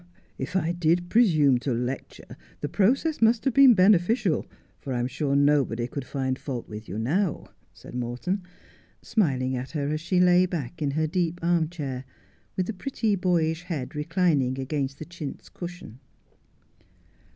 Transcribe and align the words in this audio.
'If 0.45 0.55
I 0.55 0.71
did 0.71 1.09
presume 1.11 1.59
to 1.59 1.71
lecture 1.71 2.35
the 2.61 2.67
process 2.67 3.21
must 3.21 3.45
have 3.45 3.53
been 3.53 3.75
beneficial, 3.75 4.47
for 4.79 4.93
I'm 4.93 5.05
sure 5.05 5.35
nobody 5.35 5.85
could 5.85 6.05
find 6.05 6.39
fault 6.39 6.67
with 6.67 6.89
you 6.89 6.97
now,' 6.97 7.49
said 7.71 7.93
Morton, 7.93 8.41
smiling 9.03 9.55
at 9.55 9.69
her 9.77 9.89
as 9.89 10.01
she 10.01 10.19
lay 10.19 10.47
back 10.47 10.81
in 10.81 10.89
her 10.97 11.05
deep 11.05 11.39
arm 11.43 11.69
chair, 11.69 12.03
with 12.57 12.65
the 12.65 12.73
pretty 12.73 13.15
boyish 13.15 13.61
head 13.65 13.93
reclining 13.95 14.57
against 14.57 14.97
the 14.97 15.05
chintz 15.05 15.49
cushion. 15.49 15.99